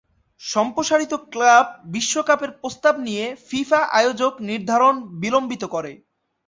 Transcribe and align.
সম্প্রসারিত 0.41 1.13
ক্লাব 1.31 1.65
বিশ্বকাপের 1.93 2.51
প্রস্তাব 2.53 2.93
নিয়ে, 3.07 3.25
ফিফা 3.47 3.81
আয়োজক 3.97 4.33
নির্ধারণ 4.49 4.95
বিলম্বিত 5.21 5.63
করে। 5.73 5.91